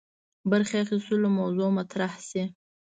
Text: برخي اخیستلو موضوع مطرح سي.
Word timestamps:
برخي 0.51 0.77
اخیستلو 0.85 1.27
موضوع 1.39 1.67
مطرح 1.77 2.11
سي. 2.29 2.43